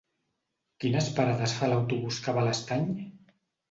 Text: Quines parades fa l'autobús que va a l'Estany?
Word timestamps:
Quines 0.85 1.11
parades 1.19 1.55
fa 1.61 1.71
l'autobús 1.71 2.21
que 2.25 2.39
va 2.39 2.47
a 2.47 2.51
l'Estany? 2.53 2.93